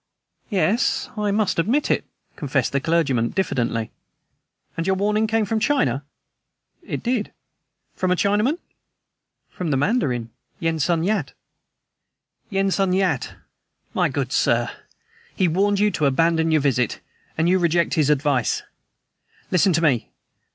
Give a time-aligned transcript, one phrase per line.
[0.49, 2.03] "Yes, I must admit it,"
[2.35, 3.91] confessed the clergyman diffidently.
[4.75, 6.03] "And your warning came from China?"
[6.81, 7.31] "It did."
[7.93, 8.57] "From a Chinaman?"
[9.51, 11.33] "From the Mandarin, Yen Sun Yat."
[12.49, 13.35] "Yen Sun Yat!
[13.93, 14.71] My good sir!
[15.35, 16.99] He warned you to abandon your visit?
[17.37, 18.63] And you reject his advice?
[19.51, 20.09] Listen to me."